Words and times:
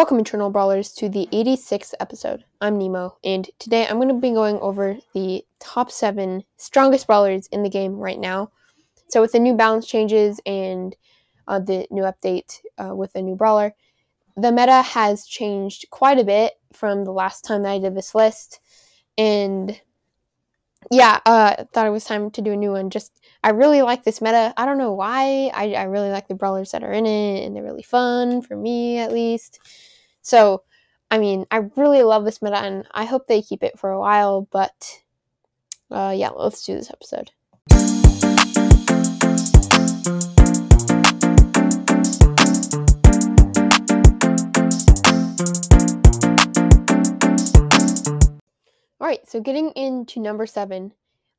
Welcome, 0.00 0.20
Eternal 0.20 0.48
Brawlers, 0.48 0.92
to 0.92 1.10
the 1.10 1.28
86th 1.30 1.92
episode. 2.00 2.42
I'm 2.62 2.78
Nemo, 2.78 3.18
and 3.22 3.50
today 3.58 3.86
I'm 3.86 3.96
going 3.96 4.08
to 4.08 4.14
be 4.14 4.30
going 4.30 4.56
over 4.60 4.96
the 5.12 5.44
top 5.58 5.90
seven 5.90 6.42
strongest 6.56 7.06
brawlers 7.06 7.48
in 7.48 7.62
the 7.62 7.68
game 7.68 7.96
right 7.96 8.18
now. 8.18 8.50
So, 9.08 9.20
with 9.20 9.32
the 9.32 9.38
new 9.38 9.52
balance 9.52 9.86
changes 9.86 10.40
and 10.46 10.96
uh, 11.46 11.58
the 11.58 11.86
new 11.90 12.04
update 12.04 12.60
uh, 12.78 12.94
with 12.94 13.12
the 13.12 13.20
new 13.20 13.36
brawler, 13.36 13.74
the 14.38 14.50
meta 14.50 14.80
has 14.80 15.26
changed 15.26 15.90
quite 15.90 16.18
a 16.18 16.24
bit 16.24 16.54
from 16.72 17.04
the 17.04 17.12
last 17.12 17.44
time 17.44 17.64
that 17.64 17.72
I 17.72 17.78
did 17.78 17.94
this 17.94 18.14
list. 18.14 18.58
And 19.18 19.78
yeah, 20.90 21.20
uh, 21.26 21.56
I 21.58 21.66
thought 21.74 21.86
it 21.86 21.90
was 21.90 22.04
time 22.04 22.30
to 22.30 22.40
do 22.40 22.52
a 22.52 22.56
new 22.56 22.72
one. 22.72 22.88
Just, 22.88 23.19
I 23.42 23.50
really 23.50 23.80
like 23.80 24.04
this 24.04 24.20
meta. 24.20 24.52
I 24.58 24.66
don't 24.66 24.76
know 24.76 24.92
why. 24.92 25.50
I, 25.54 25.72
I 25.72 25.84
really 25.84 26.10
like 26.10 26.28
the 26.28 26.34
brawlers 26.34 26.72
that 26.72 26.84
are 26.84 26.92
in 26.92 27.06
it, 27.06 27.46
and 27.46 27.56
they're 27.56 27.62
really 27.62 27.82
fun, 27.82 28.42
for 28.42 28.54
me 28.54 28.98
at 28.98 29.12
least. 29.12 29.60
So, 30.20 30.62
I 31.10 31.16
mean, 31.18 31.46
I 31.50 31.62
really 31.74 32.02
love 32.02 32.26
this 32.26 32.42
meta, 32.42 32.58
and 32.58 32.86
I 32.92 33.06
hope 33.06 33.26
they 33.26 33.40
keep 33.40 33.62
it 33.62 33.78
for 33.78 33.90
a 33.90 33.98
while, 33.98 34.46
but 34.50 35.00
uh, 35.90 36.12
yeah, 36.14 36.28
let's 36.28 36.66
do 36.66 36.74
this 36.74 36.90
episode. 36.90 37.30
All 49.00 49.06
right, 49.06 49.26
so 49.26 49.40
getting 49.40 49.70
into 49.70 50.20
number 50.20 50.44
seven, 50.44 50.92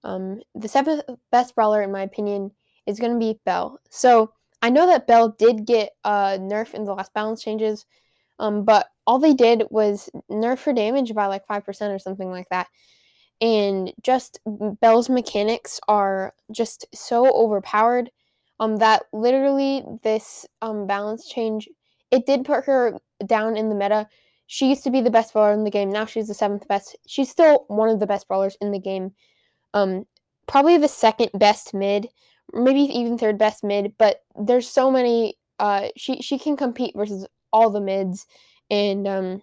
um, 0.03 0.41
the 0.55 0.67
seventh 0.67 1.03
best 1.31 1.55
brawler, 1.55 1.81
in 1.81 1.91
my 1.91 2.01
opinion, 2.01 2.51
is 2.87 2.99
going 2.99 3.13
to 3.13 3.19
be 3.19 3.39
Belle. 3.45 3.79
So 3.89 4.31
I 4.61 4.69
know 4.69 4.87
that 4.87 5.07
Belle 5.07 5.29
did 5.37 5.65
get 5.65 5.91
a 6.03 6.07
uh, 6.07 6.37
nerf 6.37 6.73
in 6.73 6.85
the 6.85 6.93
last 6.93 7.13
balance 7.13 7.43
changes, 7.43 7.85
um, 8.39 8.63
but 8.63 8.87
all 9.07 9.19
they 9.19 9.33
did 9.33 9.63
was 9.69 10.09
nerf 10.29 10.63
her 10.63 10.73
damage 10.73 11.13
by 11.13 11.27
like 11.27 11.47
5% 11.47 11.95
or 11.95 11.99
something 11.99 12.29
like 12.29 12.49
that. 12.49 12.67
And 13.39 13.91
just 14.03 14.39
Belle's 14.81 15.09
mechanics 15.09 15.79
are 15.87 16.33
just 16.51 16.85
so 16.93 17.25
overpowered 17.33 18.11
um, 18.59 18.77
that 18.77 19.03
literally 19.11 19.83
this 20.03 20.45
um, 20.61 20.85
balance 20.85 21.27
change, 21.27 21.67
it 22.11 22.27
did 22.27 22.45
put 22.45 22.65
her 22.65 22.99
down 23.25 23.57
in 23.57 23.69
the 23.69 23.75
meta. 23.75 24.07
She 24.45 24.69
used 24.69 24.83
to 24.83 24.91
be 24.91 25.01
the 25.01 25.09
best 25.09 25.33
brawler 25.33 25.53
in 25.53 25.63
the 25.63 25.71
game. 25.71 25.91
Now 25.91 26.05
she's 26.05 26.27
the 26.27 26.35
seventh 26.35 26.67
best. 26.67 26.95
She's 27.07 27.29
still 27.29 27.65
one 27.67 27.89
of 27.89 27.99
the 27.99 28.05
best 28.05 28.27
brawlers 28.27 28.57
in 28.61 28.71
the 28.71 28.79
game. 28.79 29.13
Um, 29.73 30.05
probably 30.47 30.77
the 30.77 30.87
second 30.87 31.29
best 31.33 31.73
mid, 31.73 32.09
maybe 32.53 32.81
even 32.81 33.17
third 33.17 33.37
best 33.37 33.63
mid. 33.63 33.93
But 33.97 34.21
there's 34.35 34.69
so 34.69 34.91
many. 34.91 35.37
Uh, 35.59 35.89
she 35.95 36.21
she 36.21 36.39
can 36.39 36.57
compete 36.57 36.95
versus 36.95 37.27
all 37.53 37.69
the 37.69 37.81
mids, 37.81 38.25
and 38.69 39.07
um, 39.07 39.41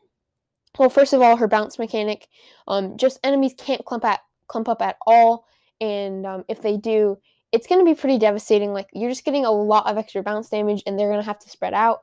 well, 0.79 0.91
first 0.91 1.13
of 1.13 1.23
all, 1.23 1.37
her 1.37 1.49
bounce 1.49 1.79
mechanic. 1.79 2.27
Um, 2.67 2.97
just 2.97 3.21
enemies 3.25 3.55
can't 3.57 3.85
clump 3.85 4.05
at 4.05 4.21
clump 4.49 4.69
up 4.69 4.83
at 4.83 4.97
all, 5.07 5.47
and 5.81 6.27
um, 6.27 6.45
if 6.49 6.63
they 6.63 6.77
do, 6.77 7.19
it's 7.53 7.67
going 7.67 7.81
to 7.81 7.91
be 7.91 7.99
pretty 7.99 8.19
devastating. 8.19 8.73
Like 8.73 8.89
you're 8.93 9.11
just 9.11 9.25
getting 9.25 9.45
a 9.45 9.51
lot 9.51 9.87
of 9.87 9.99
extra 9.99 10.23
bounce 10.23 10.49
damage, 10.49 10.83
and 10.87 10.99
they're 10.99 11.09
going 11.09 11.21
to 11.21 11.27
have 11.27 11.39
to 11.41 11.51
spread 11.51 11.75
out. 11.75 12.01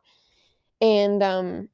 And 0.81 1.23
um, 1.23 1.69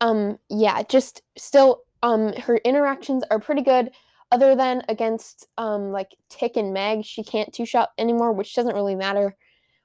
um 0.00 0.38
yeah 0.50 0.82
just 0.82 1.22
still 1.36 1.82
um 2.02 2.32
her 2.34 2.56
interactions 2.58 3.24
are 3.30 3.38
pretty 3.38 3.62
good 3.62 3.90
other 4.34 4.56
than 4.56 4.82
against 4.88 5.46
um 5.58 5.92
like 5.92 6.16
tick 6.28 6.56
and 6.56 6.74
meg 6.74 7.04
she 7.04 7.22
can't 7.22 7.52
two 7.54 7.64
shot 7.64 7.90
anymore 7.96 8.32
which 8.32 8.52
doesn't 8.52 8.74
really 8.74 8.96
matter 8.96 9.36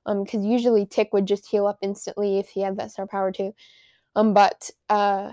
um 0.08 0.23
because 0.23 0.44
usually 0.44 0.88
tick 0.88 1.14
would 1.14 1.28
just 1.28 1.47
heal 1.47 1.67
up 1.67 1.78
instantly 1.83 2.39
if 2.39 2.50
he 2.50 2.61
had 2.61 2.75
that 2.75 2.89
star 2.89 3.05
power 3.05 3.31
too 3.31 3.53
um 4.16 4.33
but 4.33 4.72
uh 4.89 5.31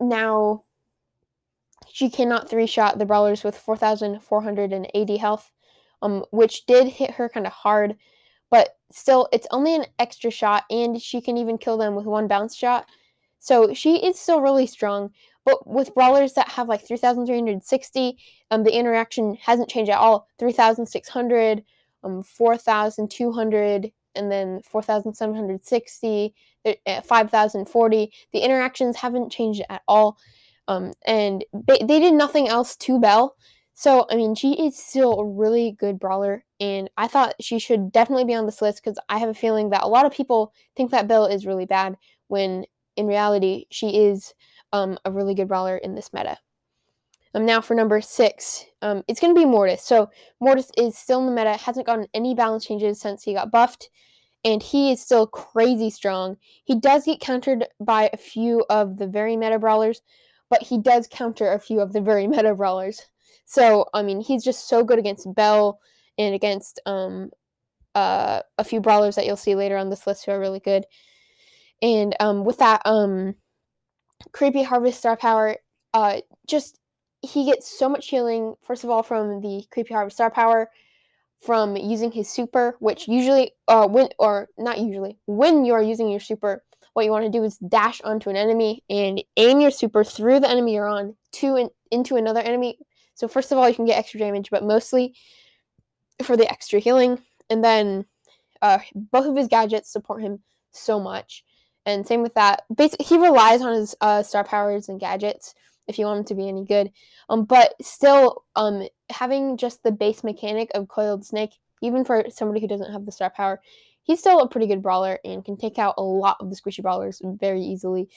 now 0.00 0.64
she 1.86 2.10
cannot 2.10 2.50
three 2.50 2.66
shot 2.66 2.98
the 2.98 3.06
brawlers 3.06 3.44
with 3.44 3.56
4480 3.56 5.16
health 5.16 5.52
um 6.02 6.24
which 6.32 6.66
did 6.66 6.88
hit 6.88 7.12
her 7.12 7.28
kind 7.28 7.46
of 7.46 7.52
hard 7.52 7.94
but 8.50 8.70
still 8.90 9.28
it's 9.32 9.46
only 9.52 9.76
an 9.76 9.86
extra 10.00 10.32
shot 10.32 10.64
and 10.70 11.00
she 11.00 11.20
can 11.20 11.36
even 11.36 11.56
kill 11.56 11.76
them 11.78 11.94
with 11.94 12.04
one 12.04 12.26
bounce 12.26 12.56
shot 12.56 12.88
so 13.46 13.72
she 13.74 14.04
is 14.04 14.18
still 14.18 14.40
really 14.40 14.66
strong. 14.66 15.12
But 15.46 15.64
with 15.64 15.94
brawlers 15.94 16.32
that 16.32 16.48
have 16.50 16.68
like 16.68 16.84
3,360, 16.86 18.18
um, 18.50 18.64
the 18.64 18.76
interaction 18.76 19.36
hasn't 19.40 19.70
changed 19.70 19.92
at 19.92 19.98
all. 19.98 20.26
3,600, 20.40 21.62
um, 22.02 22.22
4,200, 22.24 23.92
and 24.16 24.32
then 24.32 24.60
4,760, 24.64 26.34
uh, 26.66 27.00
5,040. 27.00 28.12
The 28.32 28.40
interactions 28.40 28.96
haven't 28.96 29.30
changed 29.30 29.62
at 29.70 29.82
all. 29.86 30.18
Um, 30.66 30.92
and 31.06 31.44
they, 31.54 31.78
they 31.78 32.00
did 32.00 32.14
nothing 32.14 32.48
else 32.48 32.74
to 32.78 32.98
Belle. 32.98 33.36
So, 33.74 34.06
I 34.10 34.16
mean, 34.16 34.34
she 34.34 34.54
is 34.54 34.76
still 34.76 35.20
a 35.20 35.28
really 35.28 35.76
good 35.78 36.00
brawler, 36.00 36.44
and 36.58 36.90
I 36.96 37.08
thought 37.08 37.34
she 37.40 37.58
should 37.58 37.92
definitely 37.92 38.24
be 38.24 38.34
on 38.34 38.46
this 38.46 38.62
list 38.62 38.82
because 38.82 38.98
I 39.10 39.18
have 39.18 39.28
a 39.28 39.34
feeling 39.34 39.68
that 39.70 39.84
a 39.84 39.86
lot 39.86 40.06
of 40.06 40.12
people 40.12 40.54
think 40.74 40.90
that 40.90 41.06
Belle 41.06 41.26
is 41.26 41.44
really 41.44 41.66
bad 41.66 41.96
when 42.28 42.64
in 42.96 43.06
reality, 43.06 43.66
she 43.70 44.06
is 44.06 44.34
um, 44.72 44.98
a 45.04 45.10
really 45.10 45.34
good 45.34 45.48
brawler 45.48 45.76
in 45.76 45.94
this 45.94 46.12
meta. 46.12 46.38
Um, 47.34 47.44
now 47.44 47.60
for 47.60 47.74
number 47.74 48.00
six, 48.00 48.64
um, 48.80 49.04
it's 49.08 49.20
going 49.20 49.34
to 49.34 49.38
be 49.38 49.44
Mortis. 49.44 49.82
So 49.82 50.10
Mortis 50.40 50.70
is 50.78 50.96
still 50.96 51.20
in 51.20 51.26
the 51.26 51.32
meta, 51.32 51.52
hasn't 51.56 51.86
gotten 51.86 52.06
any 52.14 52.34
balance 52.34 52.64
changes 52.64 53.00
since 53.00 53.22
he 53.22 53.34
got 53.34 53.50
buffed, 53.50 53.90
and 54.44 54.62
he 54.62 54.92
is 54.92 55.02
still 55.02 55.26
crazy 55.26 55.90
strong. 55.90 56.38
He 56.64 56.78
does 56.78 57.04
get 57.04 57.20
countered 57.20 57.66
by 57.78 58.08
a 58.12 58.16
few 58.16 58.64
of 58.70 58.96
the 58.96 59.06
very 59.06 59.36
meta 59.36 59.58
brawlers, 59.58 60.00
but 60.48 60.62
he 60.62 60.78
does 60.78 61.08
counter 61.10 61.52
a 61.52 61.58
few 61.58 61.80
of 61.80 61.92
the 61.92 62.00
very 62.00 62.26
meta 62.28 62.54
brawlers. 62.54 63.02
So 63.44 63.86
I 63.92 64.02
mean, 64.02 64.20
he's 64.20 64.42
just 64.42 64.68
so 64.68 64.82
good 64.82 64.98
against 64.98 65.34
Belle 65.34 65.78
and 66.16 66.34
against 66.34 66.80
um, 66.86 67.30
uh, 67.94 68.40
a 68.56 68.64
few 68.64 68.80
brawlers 68.80 69.16
that 69.16 69.26
you'll 69.26 69.36
see 69.36 69.54
later 69.54 69.76
on 69.76 69.90
this 69.90 70.06
list 70.06 70.24
who 70.24 70.32
are 70.32 70.40
really 70.40 70.60
good. 70.60 70.86
And 71.82 72.16
um, 72.20 72.44
with 72.44 72.58
that 72.58 72.80
um, 72.84 73.34
creepy 74.32 74.62
harvest 74.62 74.98
star 74.98 75.16
power, 75.16 75.56
uh, 75.94 76.20
just 76.46 76.78
he 77.22 77.46
gets 77.46 77.66
so 77.66 77.88
much 77.88 78.08
healing. 78.08 78.54
First 78.62 78.84
of 78.84 78.90
all, 78.90 79.02
from 79.02 79.40
the 79.40 79.64
creepy 79.70 79.94
harvest 79.94 80.16
star 80.16 80.30
power, 80.30 80.70
from 81.40 81.76
using 81.76 82.10
his 82.10 82.28
super, 82.28 82.76
which 82.80 83.08
usually, 83.08 83.52
uh, 83.68 83.86
when 83.86 84.08
or 84.18 84.48
not 84.58 84.78
usually, 84.78 85.18
when 85.26 85.64
you 85.64 85.74
are 85.74 85.82
using 85.82 86.08
your 86.08 86.20
super, 86.20 86.62
what 86.94 87.04
you 87.04 87.10
want 87.10 87.24
to 87.24 87.30
do 87.30 87.44
is 87.44 87.58
dash 87.58 88.00
onto 88.02 88.30
an 88.30 88.36
enemy 88.36 88.82
and 88.88 89.22
aim 89.36 89.60
your 89.60 89.70
super 89.70 90.02
through 90.02 90.40
the 90.40 90.48
enemy 90.48 90.74
you're 90.74 90.88
on 90.88 91.14
to 91.32 91.56
an, 91.56 91.68
into 91.90 92.16
another 92.16 92.40
enemy. 92.40 92.78
So 93.14 93.28
first 93.28 93.52
of 93.52 93.58
all, 93.58 93.68
you 93.68 93.74
can 93.74 93.84
get 93.84 93.98
extra 93.98 94.20
damage, 94.20 94.50
but 94.50 94.64
mostly 94.64 95.14
for 96.22 96.36
the 96.36 96.50
extra 96.50 96.78
healing. 96.78 97.18
And 97.50 97.62
then 97.62 98.06
uh, 98.62 98.78
both 98.94 99.26
of 99.26 99.36
his 99.36 99.48
gadgets 99.48 99.92
support 99.92 100.22
him 100.22 100.40
so 100.70 100.98
much 100.98 101.44
and 101.86 102.06
same 102.06 102.22
with 102.22 102.34
that. 102.34 102.64
Basically, 102.74 103.06
he 103.06 103.16
relies 103.16 103.62
on 103.62 103.74
his 103.74 103.94
uh, 104.00 104.22
star 104.22 104.44
powers 104.44 104.88
and 104.88 105.00
gadgets 105.00 105.54
if 105.86 105.98
you 105.98 106.04
want 106.04 106.18
him 106.18 106.24
to 106.24 106.34
be 106.34 106.48
any 106.48 106.64
good. 106.64 106.90
Um, 107.28 107.44
but 107.44 107.74
still, 107.80 108.44
um, 108.56 108.86
having 109.08 109.56
just 109.56 109.82
the 109.82 109.92
base 109.92 110.24
mechanic 110.24 110.70
of 110.74 110.88
coiled 110.88 111.24
snake, 111.24 111.52
even 111.80 112.04
for 112.04 112.24
somebody 112.28 112.60
who 112.60 112.66
doesn't 112.66 112.92
have 112.92 113.06
the 113.06 113.12
star 113.12 113.30
power, 113.30 113.60
he's 114.02 114.18
still 114.18 114.40
a 114.40 114.48
pretty 114.48 114.66
good 114.66 114.82
brawler 114.82 115.18
and 115.24 115.44
can 115.44 115.56
take 115.56 115.78
out 115.78 115.94
a 115.96 116.02
lot 116.02 116.36
of 116.40 116.50
the 116.50 116.56
squishy 116.56 116.82
brawlers 116.82 117.22
very 117.24 117.62
easily. 117.62 118.08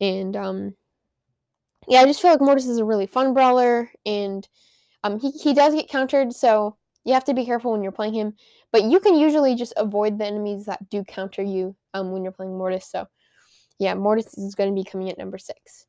And 0.00 0.34
um, 0.34 0.74
yeah, 1.86 2.00
I 2.00 2.06
just 2.06 2.22
feel 2.22 2.30
like 2.30 2.40
Mortis 2.40 2.66
is 2.66 2.78
a 2.78 2.84
really 2.84 3.06
fun 3.06 3.34
brawler, 3.34 3.90
and 4.06 4.46
um, 5.04 5.20
he 5.20 5.30
he 5.30 5.52
does 5.52 5.74
get 5.74 5.88
countered, 5.88 6.32
so 6.32 6.76
you 7.04 7.14
have 7.14 7.24
to 7.24 7.34
be 7.34 7.44
careful 7.44 7.72
when 7.72 7.82
you're 7.82 7.92
playing 7.92 8.14
him. 8.14 8.34
But 8.72 8.84
you 8.84 9.00
can 9.00 9.16
usually 9.16 9.54
just 9.56 9.74
avoid 9.76 10.18
the 10.18 10.26
enemies 10.26 10.66
that 10.66 10.88
do 10.88 11.04
counter 11.04 11.42
you 11.42 11.74
um, 11.94 12.12
when 12.12 12.22
you're 12.22 12.32
playing 12.32 12.56
Mortis. 12.56 12.86
So, 12.86 13.06
yeah, 13.78 13.94
Mortis 13.94 14.36
is 14.36 14.54
going 14.54 14.74
to 14.74 14.80
be 14.80 14.88
coming 14.88 15.10
at 15.10 15.18
number 15.18 15.38
six. 15.38 15.86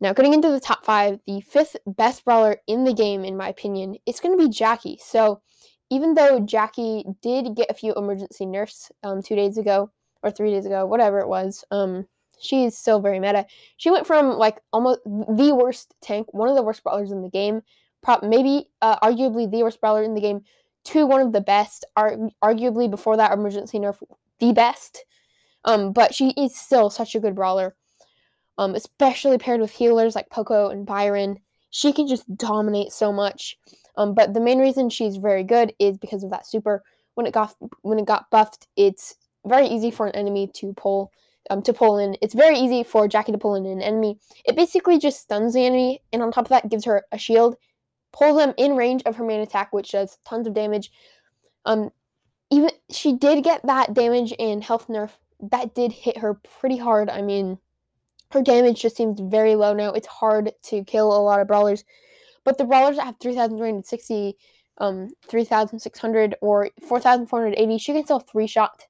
Now, 0.00 0.12
getting 0.12 0.34
into 0.34 0.50
the 0.50 0.60
top 0.60 0.84
five, 0.84 1.18
the 1.26 1.40
fifth 1.40 1.76
best 1.86 2.24
brawler 2.24 2.58
in 2.66 2.84
the 2.84 2.92
game, 2.92 3.24
in 3.24 3.36
my 3.36 3.48
opinion, 3.48 3.96
is 4.06 4.20
going 4.20 4.38
to 4.38 4.44
be 4.44 4.50
Jackie. 4.50 4.98
So, 5.02 5.40
even 5.90 6.14
though 6.14 6.40
Jackie 6.40 7.04
did 7.22 7.56
get 7.56 7.70
a 7.70 7.74
few 7.74 7.94
emergency 7.94 8.46
nerfs 8.46 8.92
um, 9.02 9.22
two 9.22 9.34
days 9.34 9.58
ago 9.58 9.90
or 10.22 10.30
three 10.30 10.50
days 10.50 10.66
ago, 10.66 10.86
whatever 10.86 11.18
it 11.18 11.28
was, 11.28 11.64
um, 11.70 12.06
she's 12.40 12.76
still 12.76 13.00
very 13.00 13.18
meta. 13.18 13.46
She 13.76 13.90
went 13.90 14.06
from 14.06 14.36
like 14.36 14.60
almost 14.72 15.00
the 15.04 15.54
worst 15.54 15.94
tank, 16.00 16.32
one 16.32 16.48
of 16.48 16.56
the 16.56 16.62
worst 16.62 16.82
brawlers 16.84 17.10
in 17.10 17.22
the 17.22 17.30
game, 17.30 17.62
prop 18.02 18.22
maybe 18.22 18.68
uh, 18.82 18.98
arguably 19.00 19.50
the 19.50 19.62
worst 19.62 19.80
brawler 19.80 20.02
in 20.02 20.14
the 20.14 20.20
game, 20.20 20.42
to 20.84 21.06
one 21.06 21.20
of 21.20 21.32
the 21.32 21.40
best. 21.40 21.84
Ar- 21.96 22.18
arguably 22.42 22.90
before 22.90 23.16
that 23.16 23.32
emergency 23.32 23.78
nerf, 23.78 24.02
the 24.38 24.52
best. 24.52 25.04
Um, 25.68 25.92
but 25.92 26.14
she 26.14 26.30
is 26.30 26.56
still 26.56 26.88
such 26.88 27.14
a 27.14 27.20
good 27.20 27.34
brawler. 27.34 27.76
Um, 28.56 28.74
especially 28.74 29.38
paired 29.38 29.60
with 29.60 29.70
healers 29.70 30.16
like 30.16 30.30
Poco 30.30 30.70
and 30.70 30.86
Byron. 30.86 31.38
She 31.70 31.92
can 31.92 32.08
just 32.08 32.24
dominate 32.36 32.90
so 32.90 33.12
much. 33.12 33.56
Um, 33.96 34.14
but 34.14 34.32
the 34.32 34.40
main 34.40 34.58
reason 34.58 34.88
she's 34.88 35.16
very 35.18 35.44
good 35.44 35.74
is 35.78 35.98
because 35.98 36.24
of 36.24 36.30
that 36.30 36.46
super. 36.46 36.82
When 37.14 37.26
it 37.26 37.34
got 37.34 37.54
when 37.82 37.98
it 37.98 38.06
got 38.06 38.30
buffed, 38.30 38.66
it's 38.76 39.14
very 39.46 39.66
easy 39.66 39.90
for 39.90 40.06
an 40.06 40.14
enemy 40.14 40.50
to 40.54 40.72
pull 40.72 41.12
um, 41.50 41.62
to 41.62 41.72
pull 41.72 41.98
in. 41.98 42.16
It's 42.22 42.34
very 42.34 42.58
easy 42.58 42.82
for 42.82 43.06
Jackie 43.06 43.32
to 43.32 43.38
pull 43.38 43.54
in 43.54 43.66
an 43.66 43.82
enemy. 43.82 44.18
It 44.46 44.56
basically 44.56 44.98
just 44.98 45.20
stuns 45.20 45.52
the 45.52 45.66
enemy, 45.66 46.00
and 46.12 46.22
on 46.22 46.32
top 46.32 46.46
of 46.46 46.50
that, 46.50 46.70
gives 46.70 46.84
her 46.86 47.04
a 47.12 47.18
shield, 47.18 47.56
pulls 48.12 48.38
them 48.38 48.54
in 48.56 48.76
range 48.76 49.02
of 49.04 49.16
her 49.16 49.24
main 49.24 49.40
attack, 49.40 49.72
which 49.72 49.92
does 49.92 50.18
tons 50.24 50.46
of 50.46 50.54
damage. 50.54 50.90
Um, 51.64 51.90
even 52.50 52.70
she 52.90 53.12
did 53.12 53.44
get 53.44 53.66
that 53.66 53.92
damage 53.92 54.32
and 54.38 54.64
health 54.64 54.88
nerf. 54.88 55.10
That 55.40 55.74
did 55.74 55.92
hit 55.92 56.18
her 56.18 56.34
pretty 56.34 56.76
hard. 56.76 57.10
I 57.10 57.22
mean, 57.22 57.58
her 58.32 58.42
damage 58.42 58.82
just 58.82 58.96
seems 58.96 59.20
very 59.20 59.54
low 59.54 59.72
now. 59.72 59.92
It's 59.92 60.06
hard 60.06 60.52
to 60.64 60.84
kill 60.84 61.12
a 61.12 61.22
lot 61.22 61.40
of 61.40 61.48
brawlers, 61.48 61.84
but 62.44 62.58
the 62.58 62.64
brawlers 62.64 62.96
that 62.96 63.06
have 63.06 63.16
3,360, 63.20 64.36
um, 64.78 65.08
3,600 65.28 66.36
or 66.40 66.70
4,480, 66.86 67.78
she 67.78 67.92
can 67.92 68.04
still 68.04 68.20
three 68.20 68.46
shot 68.46 68.86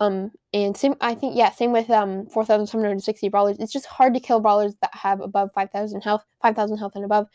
um, 0.00 0.30
and 0.54 0.76
same, 0.76 0.94
I 1.00 1.14
think, 1.14 1.36
yeah, 1.36 1.50
same 1.50 1.72
with 1.72 1.90
um, 1.90 2.26
4,760 2.26 3.28
brawlers. 3.28 3.58
It's 3.58 3.72
just 3.72 3.86
hard 3.86 4.14
to 4.14 4.20
kill 4.20 4.40
brawlers 4.40 4.74
that 4.80 4.94
have 4.94 5.20
above 5.20 5.50
5,000 5.54 6.02
health, 6.02 6.24
5,000 6.40 6.78
health 6.78 6.92
and 6.94 7.04
above. 7.04 7.26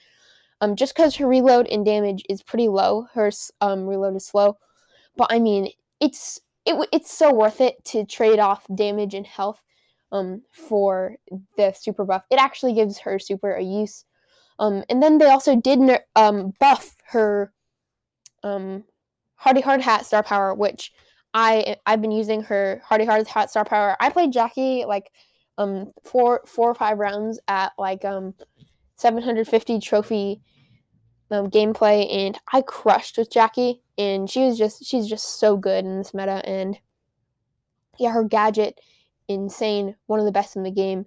Um, 0.62 0.76
just 0.76 0.96
because 0.96 1.16
her 1.18 1.28
reload 1.28 1.68
and 1.68 1.86
damage 1.86 2.24
is 2.30 2.42
pretty 2.42 2.70
low, 2.70 3.08
her 3.14 3.32
um, 3.60 3.86
reload 3.86 4.16
is 4.16 4.26
slow. 4.26 4.58
But 5.18 5.28
I 5.30 5.40
mean, 5.40 5.70
it's 6.00 6.40
it, 6.66 6.90
it's 6.92 7.12
so 7.12 7.34
worth 7.34 7.62
it 7.62 7.84
to 7.86 8.06
trade 8.06 8.40
off 8.40 8.66
damage 8.74 9.14
and 9.14 9.28
health 9.28 9.62
um, 10.12 10.44
for 10.52 11.16
the 11.58 11.74
super 11.74 12.06
buff. 12.06 12.24
It 12.30 12.40
actually 12.40 12.74
gives 12.74 13.00
her 13.00 13.20
super 13.20 13.54
a 13.54 13.64
use. 13.64 14.06
Um, 14.60 14.84
and 14.90 15.02
then 15.02 15.18
they 15.18 15.26
also 15.26 15.56
did 15.56 15.80
um, 16.16 16.54
buff 16.60 16.96
her 17.08 17.52
um, 18.44 18.84
Hardy 19.36 19.62
Hard 19.62 19.82
Hat 19.82 20.06
star 20.06 20.24
power, 20.24 20.54
which 20.54 20.92
I 21.34 21.76
I've 21.86 22.02
been 22.02 22.12
using 22.12 22.42
her 22.44 22.82
Hardy 22.86 23.06
Hard 23.06 23.28
Hat 23.28 23.50
Star 23.50 23.66
Power. 23.66 23.98
I 24.00 24.10
played 24.10 24.32
Jackie 24.32 24.86
like 24.86 25.12
um 25.58 25.92
four 26.04 26.42
four 26.46 26.70
or 26.70 26.76
five 26.76 26.98
rounds 26.98 27.40
at 27.48 27.74
like 27.78 28.06
um 28.06 28.34
750 28.96 29.80
trophy 29.80 30.42
um, 31.32 31.50
gameplay 31.50 32.12
and 32.12 32.40
I 32.52 32.62
crushed 32.62 33.18
with 33.18 33.32
Jackie 33.32 33.82
and 33.98 34.30
she 34.30 34.42
was 34.42 34.58
just 34.58 34.86
she's 34.86 35.08
just 35.08 35.40
so 35.40 35.58
good 35.58 35.86
in 35.86 35.98
this 35.98 36.14
meta 36.14 36.42
and 36.48 36.78
yeah 38.00 38.12
her 38.12 38.24
gadget 38.24 38.80
insane 39.28 39.96
one 40.08 40.20
of 40.20 40.26
the 40.26 40.32
best 40.32 40.56
in 40.56 40.64
the 40.64 40.72
game. 40.72 41.06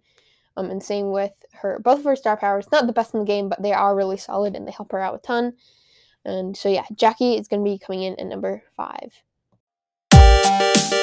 Um 0.57 0.71
and 0.71 0.83
same 0.83 1.11
with 1.11 1.33
her 1.53 1.79
both 1.79 1.99
of 1.99 2.05
her 2.05 2.17
star 2.17 2.37
powers 2.37 2.67
not 2.73 2.87
the 2.87 2.93
best 2.93 3.15
in 3.15 3.21
the 3.21 3.27
game 3.27 3.49
but 3.49 3.63
they 3.63 3.73
are 3.73 3.97
really 3.97 4.17
solid 4.17 4.55
and 4.55 4.67
they 4.67 4.73
help 4.73 4.93
her 4.93 5.01
out 5.01 5.15
a 5.15 5.19
ton. 5.19 5.55
And 6.25 6.57
so 6.57 6.69
yeah 6.69 6.85
Jackie 6.95 7.37
is 7.37 7.49
going 7.49 7.65
to 7.65 7.71
be 7.71 7.79
coming 7.79 8.03
in 8.03 8.19
at 8.19 8.27
number 8.27 8.63
5 8.77 10.96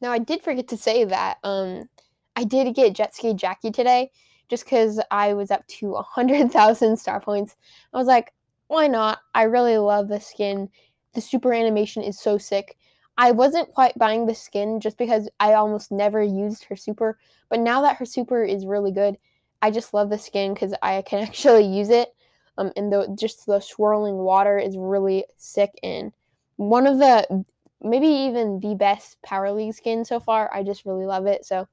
now 0.00 0.12
I 0.12 0.18
did 0.18 0.42
forget 0.42 0.68
to 0.68 0.76
say 0.76 1.04
that 1.04 1.38
um, 1.44 1.88
I 2.34 2.44
did 2.44 2.74
get 2.74 2.94
Jet 2.94 3.14
Ski 3.14 3.34
Jackie 3.34 3.70
today 3.70 4.10
just 4.48 4.64
because 4.64 5.00
I 5.10 5.34
was 5.34 5.50
up 5.50 5.66
to 5.66 5.90
100,000 5.90 6.96
star 6.96 7.20
points. 7.20 7.56
I 7.92 7.98
was 7.98 8.06
like, 8.06 8.32
why 8.68 8.86
not? 8.86 9.20
I 9.34 9.44
really 9.44 9.78
love 9.78 10.08
the 10.08 10.20
skin. 10.20 10.68
The 11.14 11.20
super 11.20 11.52
animation 11.52 12.02
is 12.02 12.18
so 12.20 12.38
sick. 12.38 12.76
I 13.18 13.30
wasn't 13.30 13.72
quite 13.72 13.98
buying 13.98 14.26
the 14.26 14.34
skin 14.34 14.80
just 14.80 14.98
because 14.98 15.28
I 15.40 15.54
almost 15.54 15.90
never 15.90 16.22
used 16.22 16.64
her 16.64 16.76
super, 16.76 17.18
but 17.48 17.60
now 17.60 17.80
that 17.82 17.96
her 17.96 18.04
super 18.04 18.44
is 18.44 18.66
really 18.66 18.92
good, 18.92 19.16
I 19.62 19.70
just 19.70 19.94
love 19.94 20.10
the 20.10 20.18
skin 20.18 20.52
because 20.52 20.74
I 20.82 21.00
can 21.02 21.20
actually 21.22 21.64
use 21.64 21.88
it. 21.88 22.14
Um, 22.58 22.72
and 22.76 22.92
the 22.92 23.14
just 23.18 23.46
the 23.46 23.60
swirling 23.60 24.16
water 24.16 24.58
is 24.58 24.76
really 24.78 25.24
sick 25.36 25.78
and 25.82 26.12
one 26.56 26.86
of 26.86 26.98
the 26.98 27.44
maybe 27.86 28.06
even 28.06 28.60
the 28.60 28.74
best 28.74 29.20
Power 29.22 29.52
League 29.52 29.74
skin 29.74 30.04
so 30.04 30.20
far. 30.20 30.52
I 30.52 30.62
just 30.62 30.84
really 30.84 31.06
love 31.06 31.26
it. 31.26 31.44
So 31.44 31.66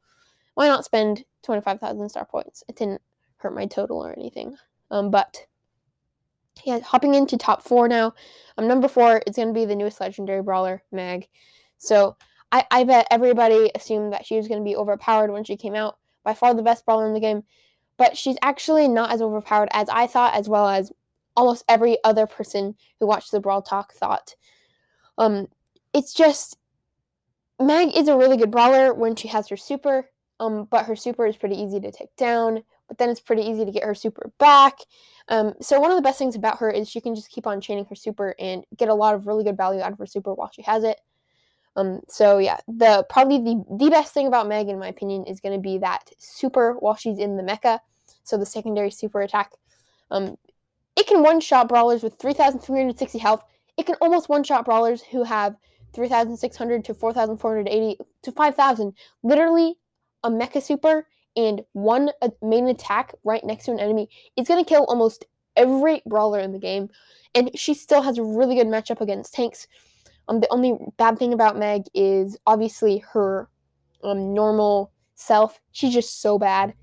why 0.53 0.67
not 0.67 0.85
spend 0.85 1.25
twenty 1.41 1.61
five 1.61 1.79
thousand 1.79 2.09
star 2.09 2.25
points? 2.25 2.63
It 2.67 2.75
didn't 2.75 3.01
hurt 3.37 3.55
my 3.55 3.65
total 3.65 4.05
or 4.05 4.13
anything. 4.13 4.55
Um, 4.91 5.11
but 5.11 5.45
yeah, 6.63 6.79
hopping 6.79 7.15
into 7.15 7.37
top 7.37 7.63
four 7.63 7.87
now. 7.87 8.13
Um, 8.57 8.67
number 8.67 8.87
four 8.87 9.21
is 9.25 9.35
going 9.35 9.47
to 9.47 9.53
be 9.53 9.65
the 9.65 9.75
newest 9.75 9.99
legendary 9.99 10.43
brawler, 10.43 10.83
Meg. 10.91 11.27
So 11.77 12.15
I, 12.51 12.65
I 12.69 12.83
bet 12.83 13.07
everybody 13.09 13.71
assumed 13.73 14.13
that 14.13 14.25
she 14.25 14.37
was 14.37 14.47
going 14.47 14.59
to 14.59 14.63
be 14.63 14.75
overpowered 14.75 15.31
when 15.31 15.43
she 15.43 15.57
came 15.57 15.75
out. 15.75 15.97
By 16.23 16.33
far 16.33 16.53
the 16.53 16.61
best 16.61 16.85
brawler 16.85 17.07
in 17.07 17.13
the 17.13 17.19
game. 17.19 17.43
But 17.97 18.15
she's 18.15 18.37
actually 18.41 18.87
not 18.87 19.11
as 19.11 19.21
overpowered 19.21 19.69
as 19.73 19.89
I 19.89 20.07
thought, 20.07 20.35
as 20.35 20.47
well 20.47 20.67
as 20.69 20.91
almost 21.35 21.65
every 21.67 21.97
other 22.03 22.27
person 22.27 22.75
who 22.99 23.07
watched 23.07 23.31
the 23.31 23.39
Brawl 23.39 23.61
Talk 23.61 23.93
thought. 23.93 24.35
Um, 25.17 25.47
it's 25.93 26.13
just 26.13 26.57
Meg 27.59 27.95
is 27.95 28.07
a 28.07 28.17
really 28.17 28.37
good 28.37 28.51
brawler 28.51 28.93
when 28.93 29.15
she 29.15 29.27
has 29.29 29.47
her 29.49 29.57
super, 29.57 30.09
um, 30.39 30.67
but 30.69 30.85
her 30.85 30.95
super 30.95 31.25
is 31.25 31.37
pretty 31.37 31.55
easy 31.55 31.79
to 31.79 31.91
take 31.91 32.15
down. 32.15 32.63
But 32.87 32.97
then 32.97 33.09
it's 33.09 33.21
pretty 33.21 33.43
easy 33.43 33.65
to 33.65 33.71
get 33.71 33.83
her 33.83 33.95
super 33.95 34.31
back. 34.39 34.77
Um, 35.29 35.53
so 35.61 35.79
one 35.79 35.89
of 35.89 35.95
the 35.95 36.01
best 36.01 36.19
things 36.19 36.35
about 36.35 36.59
her 36.59 36.69
is 36.69 36.89
she 36.89 36.99
can 36.99 37.15
just 37.15 37.29
keep 37.29 37.47
on 37.47 37.61
chaining 37.61 37.85
her 37.85 37.95
super 37.95 38.35
and 38.39 38.65
get 38.77 38.89
a 38.89 38.93
lot 38.93 39.15
of 39.15 39.25
really 39.25 39.43
good 39.43 39.55
value 39.55 39.81
out 39.81 39.93
of 39.93 39.97
her 39.97 40.05
super 40.05 40.33
while 40.33 40.51
she 40.53 40.61
has 40.63 40.83
it. 40.83 40.99
Um, 41.75 42.01
so 42.07 42.37
yeah, 42.37 42.57
the 42.67 43.05
probably 43.09 43.39
the 43.39 43.63
the 43.77 43.89
best 43.89 44.13
thing 44.13 44.27
about 44.27 44.47
Meg, 44.47 44.67
in 44.67 44.77
my 44.77 44.87
opinion, 44.87 45.25
is 45.25 45.39
going 45.39 45.55
to 45.55 45.61
be 45.61 45.77
that 45.79 46.11
super 46.19 46.73
while 46.73 46.95
she's 46.95 47.17
in 47.17 47.37
the 47.37 47.43
mecha. 47.43 47.79
So 48.23 48.37
the 48.37 48.45
secondary 48.45 48.91
super 48.91 49.21
attack. 49.21 49.51
Um, 50.11 50.37
it 50.95 51.07
can 51.07 51.23
one 51.23 51.39
shot 51.39 51.67
brawlers 51.69 52.03
with 52.03 52.15
3,360 52.19 53.17
health. 53.17 53.43
It 53.77 53.85
can 53.87 53.95
almost 54.01 54.29
one 54.29 54.43
shot 54.43 54.65
brawlers 54.65 55.01
who 55.01 55.23
have 55.23 55.55
3,600 55.93 56.85
to 56.85 56.93
4,480 56.93 57.97
to 58.23 58.31
5,000. 58.31 58.93
Literally, 59.23 59.75
a 60.23 60.29
mecha 60.29 60.61
super 60.61 61.07
and 61.35 61.61
one 61.73 62.11
main 62.41 62.67
attack 62.67 63.13
right 63.23 63.43
next 63.43 63.65
to 63.65 63.71
an 63.71 63.79
enemy 63.79 64.09
is 64.37 64.47
going 64.47 64.63
to 64.63 64.69
kill 64.69 64.85
almost 64.85 65.25
every 65.55 66.01
brawler 66.05 66.39
in 66.39 66.51
the 66.51 66.59
game. 66.59 66.89
And 67.35 67.51
she 67.57 67.73
still 67.73 68.01
has 68.01 68.17
a 68.17 68.23
really 68.23 68.55
good 68.55 68.67
matchup 68.67 69.01
against 69.01 69.33
tanks. 69.33 69.67
Um, 70.27 70.39
the 70.39 70.51
only 70.51 70.77
bad 70.97 71.17
thing 71.17 71.33
about 71.33 71.57
Meg 71.57 71.83
is 71.93 72.37
obviously 72.45 73.03
her 73.13 73.49
um, 74.03 74.33
normal 74.33 74.91
self. 75.15 75.59
She's 75.71 75.93
just 75.93 76.21
so 76.21 76.37
bad. 76.37 76.73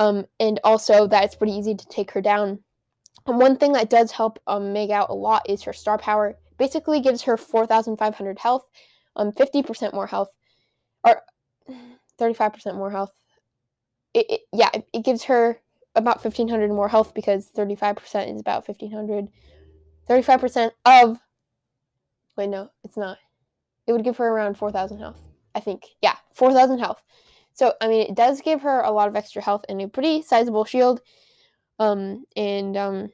Um, 0.00 0.26
and 0.38 0.60
also 0.64 1.06
that 1.06 1.24
it's 1.24 1.36
pretty 1.36 1.54
easy 1.54 1.74
to 1.74 1.86
take 1.86 2.10
her 2.12 2.20
down. 2.20 2.60
And 3.26 3.38
one 3.38 3.56
thing 3.56 3.72
that 3.72 3.90
does 3.90 4.12
help 4.12 4.38
um, 4.46 4.72
Meg 4.72 4.90
out 4.90 5.10
a 5.10 5.14
lot 5.14 5.48
is 5.48 5.62
her 5.62 5.72
star 5.72 5.98
power. 5.98 6.36
Basically 6.58 7.00
gives 7.00 7.22
her 7.22 7.36
4,500 7.36 8.38
health, 8.38 8.64
um, 9.16 9.32
50% 9.32 9.92
more 9.92 10.06
health, 10.06 10.28
or 11.04 11.22
35% 12.18 12.76
more 12.76 12.90
health 12.90 13.12
it, 14.14 14.26
it 14.30 14.40
yeah, 14.52 14.70
it, 14.72 14.86
it 14.92 15.04
gives 15.04 15.24
her 15.24 15.60
about 15.96 16.24
1500 16.24 16.70
more 16.70 16.88
health 16.88 17.12
because 17.14 17.50
35% 17.54 18.34
is 18.34 18.40
about 18.40 18.66
1500. 18.66 19.28
35% 20.08 20.70
of 20.84 21.18
Wait, 22.36 22.48
no, 22.48 22.68
it's 22.82 22.96
not. 22.96 23.18
It 23.86 23.92
would 23.92 24.02
give 24.02 24.16
her 24.16 24.26
around 24.26 24.56
4000 24.56 24.98
health. 24.98 25.20
I 25.54 25.60
think. 25.60 25.84
Yeah, 26.02 26.16
4000 26.32 26.78
health. 26.78 27.00
So, 27.52 27.74
I 27.80 27.86
mean, 27.86 28.08
it 28.08 28.16
does 28.16 28.40
give 28.40 28.62
her 28.62 28.80
a 28.80 28.90
lot 28.90 29.06
of 29.06 29.14
extra 29.14 29.40
health 29.40 29.64
and 29.68 29.80
a 29.80 29.88
pretty 29.88 30.22
sizable 30.22 30.64
shield. 30.64 31.00
Um 31.78 32.24
and 32.36 32.76
um 32.76 33.08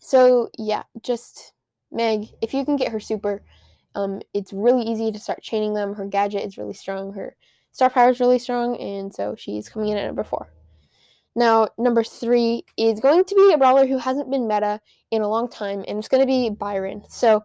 so 0.00 0.48
yeah, 0.58 0.84
just 1.02 1.52
Meg, 1.92 2.28
if 2.40 2.54
you 2.54 2.64
can 2.64 2.76
get 2.76 2.90
her 2.92 3.00
super, 3.00 3.42
um 3.94 4.20
it's 4.34 4.52
really 4.52 4.82
easy 4.82 5.12
to 5.12 5.18
start 5.18 5.42
chaining 5.42 5.74
them. 5.74 5.94
Her 5.94 6.06
gadget 6.06 6.44
is 6.44 6.58
really 6.58 6.74
strong. 6.74 7.12
Her 7.12 7.36
Star 7.72 7.88
power 7.88 8.10
is 8.10 8.20
really 8.20 8.38
strong, 8.38 8.76
and 8.76 9.12
so 9.12 9.34
she's 9.36 9.68
coming 9.68 9.88
in 9.88 9.96
at 9.96 10.06
number 10.06 10.24
four. 10.24 10.52
Now, 11.34 11.68
number 11.78 12.04
three 12.04 12.64
is 12.76 13.00
going 13.00 13.24
to 13.24 13.34
be 13.34 13.52
a 13.52 13.58
brawler 13.58 13.86
who 13.86 13.96
hasn't 13.96 14.30
been 14.30 14.46
meta 14.46 14.78
in 15.10 15.22
a 15.22 15.28
long 15.28 15.48
time, 15.48 15.82
and 15.88 15.98
it's 15.98 16.08
going 16.08 16.20
to 16.20 16.26
be 16.26 16.50
Byron. 16.50 17.02
So, 17.08 17.42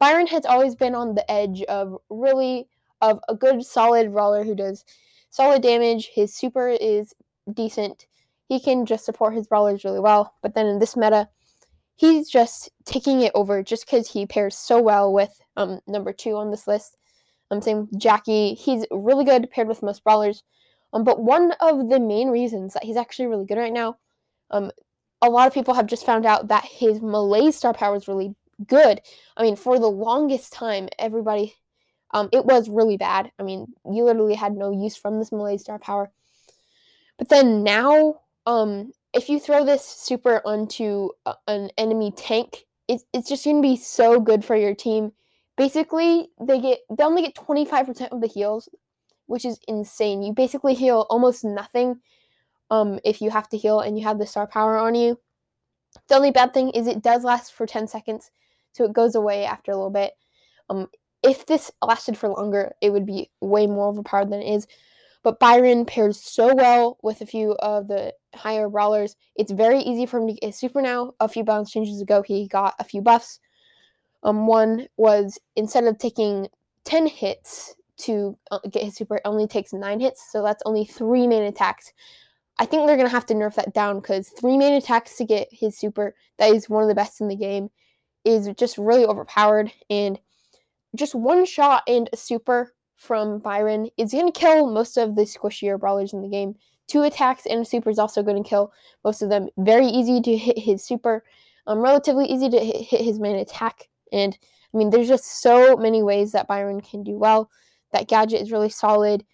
Byron 0.00 0.26
has 0.26 0.44
always 0.44 0.74
been 0.74 0.96
on 0.96 1.14
the 1.14 1.28
edge 1.30 1.62
of 1.62 1.96
really 2.10 2.68
of 3.00 3.20
a 3.28 3.36
good 3.36 3.64
solid 3.64 4.12
brawler 4.12 4.42
who 4.42 4.56
does 4.56 4.84
solid 5.30 5.62
damage. 5.62 6.10
His 6.12 6.34
super 6.34 6.68
is 6.68 7.14
decent. 7.54 8.06
He 8.48 8.58
can 8.58 8.84
just 8.84 9.04
support 9.04 9.34
his 9.34 9.46
brawlers 9.46 9.84
really 9.84 10.00
well. 10.00 10.34
But 10.42 10.54
then 10.54 10.66
in 10.66 10.80
this 10.80 10.96
meta, 10.96 11.28
he's 11.98 12.30
just 12.30 12.70
taking 12.84 13.22
it 13.22 13.32
over 13.34 13.62
just 13.62 13.84
because 13.84 14.08
he 14.08 14.24
pairs 14.24 14.56
so 14.56 14.80
well 14.80 15.12
with 15.12 15.36
um, 15.56 15.80
number 15.86 16.12
two 16.12 16.36
on 16.36 16.50
this 16.50 16.66
list. 16.66 16.96
I'm 17.50 17.60
saying 17.60 17.88
Jackie. 17.98 18.54
He's 18.54 18.86
really 18.90 19.24
good 19.24 19.50
paired 19.50 19.68
with 19.68 19.82
most 19.82 20.04
brawlers. 20.04 20.44
Um, 20.92 21.02
but 21.02 21.20
one 21.20 21.52
of 21.60 21.88
the 21.88 21.98
main 21.98 22.28
reasons 22.28 22.74
that 22.74 22.84
he's 22.84 22.96
actually 22.96 23.26
really 23.26 23.46
good 23.46 23.58
right 23.58 23.72
now, 23.72 23.96
um, 24.50 24.70
a 25.20 25.28
lot 25.28 25.48
of 25.48 25.54
people 25.54 25.74
have 25.74 25.86
just 25.86 26.06
found 26.06 26.24
out 26.24 26.48
that 26.48 26.64
his 26.64 27.02
Malaise 27.02 27.56
star 27.56 27.74
power 27.74 27.96
is 27.96 28.06
really 28.06 28.34
good. 28.66 29.00
I 29.36 29.42
mean, 29.42 29.56
for 29.56 29.78
the 29.78 29.88
longest 29.90 30.52
time, 30.52 30.88
everybody, 30.98 31.56
um, 32.14 32.28
it 32.32 32.44
was 32.44 32.68
really 32.68 32.96
bad. 32.96 33.32
I 33.40 33.42
mean, 33.42 33.66
you 33.84 34.04
literally 34.04 34.34
had 34.34 34.54
no 34.54 34.70
use 34.70 34.96
from 34.96 35.18
this 35.18 35.32
Malaise 35.32 35.62
star 35.62 35.80
power. 35.80 36.10
But 37.18 37.28
then 37.28 37.64
now, 37.64 38.20
um, 38.46 38.92
if 39.12 39.28
you 39.28 39.40
throw 39.40 39.64
this 39.64 39.84
super 39.84 40.42
onto 40.44 41.10
a, 41.26 41.34
an 41.46 41.70
enemy 41.78 42.12
tank, 42.16 42.66
it, 42.88 43.02
it's 43.12 43.28
just 43.28 43.44
going 43.44 43.56
to 43.56 43.62
be 43.62 43.76
so 43.76 44.20
good 44.20 44.44
for 44.44 44.56
your 44.56 44.74
team. 44.74 45.12
Basically, 45.56 46.28
they 46.40 46.60
get 46.60 46.80
they 46.90 47.04
only 47.04 47.22
get 47.22 47.34
25% 47.34 48.08
of 48.08 48.20
the 48.20 48.28
heals, 48.28 48.68
which 49.26 49.44
is 49.44 49.58
insane. 49.66 50.22
You 50.22 50.32
basically 50.32 50.74
heal 50.74 51.06
almost 51.10 51.44
nothing 51.44 52.00
um, 52.70 53.00
if 53.04 53.20
you 53.20 53.30
have 53.30 53.48
to 53.50 53.58
heal 53.58 53.80
and 53.80 53.98
you 53.98 54.04
have 54.04 54.18
the 54.18 54.26
star 54.26 54.46
power 54.46 54.76
on 54.76 54.94
you. 54.94 55.18
The 56.08 56.14
only 56.14 56.30
bad 56.30 56.54
thing 56.54 56.70
is 56.70 56.86
it 56.86 57.02
does 57.02 57.24
last 57.24 57.52
for 57.52 57.66
10 57.66 57.88
seconds, 57.88 58.30
so 58.72 58.84
it 58.84 58.92
goes 58.92 59.14
away 59.14 59.44
after 59.44 59.72
a 59.72 59.76
little 59.76 59.90
bit. 59.90 60.12
Um, 60.70 60.88
if 61.22 61.46
this 61.46 61.70
lasted 61.84 62.16
for 62.16 62.28
longer, 62.28 62.72
it 62.80 62.90
would 62.90 63.06
be 63.06 63.30
way 63.40 63.66
more 63.66 63.88
overpowered 63.88 64.30
than 64.30 64.42
it 64.42 64.54
is. 64.54 64.66
But 65.28 65.40
Byron 65.40 65.84
pairs 65.84 66.18
so 66.24 66.54
well 66.54 66.96
with 67.02 67.20
a 67.20 67.26
few 67.26 67.52
of 67.56 67.88
the 67.88 68.14
higher 68.34 68.66
brawlers. 68.70 69.14
It's 69.36 69.52
very 69.52 69.80
easy 69.80 70.06
for 70.06 70.18
him 70.18 70.26
to 70.26 70.32
get 70.32 70.54
super 70.54 70.80
now. 70.80 71.12
A 71.20 71.28
few 71.28 71.44
balance 71.44 71.70
changes 71.70 72.00
ago, 72.00 72.22
he 72.22 72.48
got 72.48 72.74
a 72.78 72.84
few 72.84 73.02
buffs. 73.02 73.38
Um, 74.22 74.46
one 74.46 74.86
was 74.96 75.38
instead 75.54 75.84
of 75.84 75.98
taking 75.98 76.48
10 76.84 77.08
hits 77.08 77.74
to 77.98 78.38
uh, 78.50 78.60
get 78.70 78.84
his 78.84 78.96
super, 78.96 79.16
it 79.16 79.22
only 79.26 79.46
takes 79.46 79.74
9 79.74 80.00
hits, 80.00 80.32
so 80.32 80.42
that's 80.42 80.62
only 80.64 80.86
3 80.86 81.26
main 81.26 81.42
attacks. 81.42 81.92
I 82.58 82.64
think 82.64 82.86
they're 82.86 82.96
going 82.96 83.06
to 83.06 83.14
have 83.14 83.26
to 83.26 83.34
nerf 83.34 83.54
that 83.56 83.74
down 83.74 84.00
because 84.00 84.30
3 84.30 84.56
main 84.56 84.72
attacks 84.72 85.18
to 85.18 85.26
get 85.26 85.48
his 85.52 85.76
super, 85.76 86.14
that 86.38 86.54
is 86.54 86.70
one 86.70 86.84
of 86.84 86.88
the 86.88 86.94
best 86.94 87.20
in 87.20 87.28
the 87.28 87.36
game, 87.36 87.68
is 88.24 88.48
just 88.56 88.78
really 88.78 89.04
overpowered. 89.04 89.70
And 89.90 90.18
just 90.96 91.14
one 91.14 91.44
shot 91.44 91.82
and 91.86 92.08
a 92.14 92.16
super 92.16 92.72
from 92.98 93.38
Byron 93.38 93.88
is 93.96 94.12
going 94.12 94.30
to 94.30 94.38
kill 94.38 94.68
most 94.68 94.96
of 94.98 95.14
the 95.14 95.22
squishier 95.22 95.78
brawlers 95.78 96.12
in 96.12 96.20
the 96.20 96.28
game. 96.28 96.56
Two 96.88 97.02
attacks 97.02 97.46
and 97.46 97.60
a 97.60 97.64
super 97.64 97.90
is 97.90 97.98
also 97.98 98.22
going 98.22 98.42
to 98.42 98.48
kill 98.48 98.72
most 99.04 99.22
of 99.22 99.30
them. 99.30 99.48
Very 99.56 99.86
easy 99.86 100.20
to 100.20 100.36
hit 100.36 100.58
his 100.58 100.84
super, 100.84 101.24
um, 101.66 101.78
relatively 101.78 102.26
easy 102.26 102.50
to 102.50 102.58
hit, 102.58 102.82
hit 102.82 103.00
his 103.00 103.20
main 103.20 103.36
attack. 103.36 103.88
And 104.12 104.36
I 104.74 104.76
mean, 104.76 104.90
there's 104.90 105.08
just 105.08 105.40
so 105.40 105.76
many 105.76 106.02
ways 106.02 106.32
that 106.32 106.48
Byron 106.48 106.80
can 106.80 107.04
do 107.04 107.16
well. 107.16 107.50
That 107.92 108.08
gadget 108.08 108.42
is 108.42 108.52
really 108.52 108.68
solid, 108.68 109.24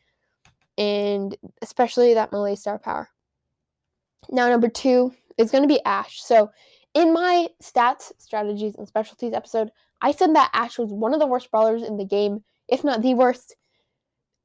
and 0.78 1.37
especially 1.62 2.14
that 2.14 2.30
Malaise 2.30 2.61
star 2.61 2.78
power. 2.78 3.09
Now, 4.30 4.49
number 4.49 4.68
two 4.68 5.12
is 5.38 5.50
going 5.50 5.62
to 5.62 5.75
be 5.75 5.85
Ash. 5.85 6.23
So, 6.23 6.50
in 6.94 7.12
my 7.12 7.49
stats, 7.61 8.12
strategies, 8.18 8.76
and 8.76 8.87
specialties 8.87 9.33
episode, 9.33 9.71
I 10.00 10.12
said 10.12 10.35
that 10.37 10.50
Ash 10.52 10.78
was 10.78 10.92
one 10.92 11.14
of 11.14 11.18
the 11.18 11.26
worst 11.26 11.50
brawlers 11.50 11.83
in 11.83 11.97
the 11.97 12.04
game, 12.04 12.44
if 12.68 12.85
not 12.85 13.02
the 13.02 13.14
worst. 13.14 13.56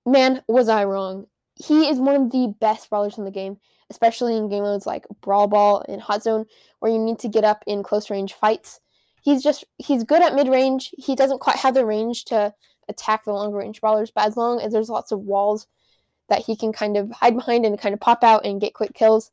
Man, 0.06 0.42
was 0.48 0.70
I 0.70 0.86
wrong. 0.86 1.26
He 1.56 1.90
is 1.90 2.00
one 2.00 2.16
of 2.16 2.32
the 2.32 2.54
best 2.60 2.90
brawlers 2.90 3.18
in 3.18 3.26
the 3.26 3.32
game, 3.32 3.58
especially 3.90 4.38
in 4.38 4.50
game 4.50 4.64
modes 4.64 4.86
like 4.86 5.06
Brawl 5.22 5.48
Ball 5.48 5.84
and 5.88 6.02
Hot 6.02 6.24
Zone, 6.24 6.46
where 6.80 6.92
you 6.92 7.00
need 7.00 7.20
to 7.20 7.28
get 7.28 7.44
up 7.44 7.64
in 7.68 7.84
close 7.84 8.10
range 8.10 8.34
fights. 8.34 8.80
He's 9.22 9.44
just 9.44 9.66
he's 9.78 10.04
good 10.04 10.22
at 10.22 10.36
mid 10.36 10.48
range. 10.48 10.92
He 10.98 11.16
doesn't 11.16 11.42
quite 11.42 11.58
have 11.58 11.74
the 11.74 11.86
range 11.86 12.26
to 12.26 12.54
attack 12.88 13.26
the 13.26 13.34
longer 13.34 13.58
range 13.58 13.82
brawlers, 13.82 14.12
but 14.12 14.26
as 14.26 14.38
long 14.38 14.62
as 14.62 14.72
there's 14.72 14.90
lots 14.90 15.12
of 15.12 15.20
walls 15.20 15.68
that 16.30 16.46
he 16.46 16.56
can 16.56 16.72
kind 16.72 16.96
of 16.96 17.12
hide 17.12 17.36
behind 17.36 17.66
and 17.66 17.80
kind 17.80 17.94
of 17.94 18.00
pop 18.00 18.24
out 18.24 18.46
and 18.46 18.62
get 18.62 18.74
quick 18.74 18.94
kills, 18.94 19.32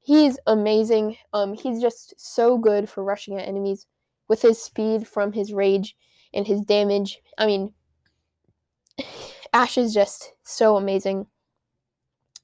he's 0.00 0.38
amazing. 0.46 1.16
Um, 1.32 1.52
he's 1.52 1.80
just 1.80 2.14
so 2.16 2.56
good 2.56 2.88
for 2.88 3.04
rushing 3.04 3.38
at 3.38 3.46
enemies 3.46 3.86
with 4.28 4.42
his 4.42 4.60
speed 4.62 5.06
from 5.06 5.32
his 5.32 5.52
rage 5.52 5.96
and 6.32 6.46
his 6.46 6.60
damage. 6.62 7.20
I 7.36 7.46
mean, 7.46 7.72
Ash 9.52 9.78
is 9.78 9.94
just 9.94 10.32
so 10.44 10.76
amazing. 10.76 11.26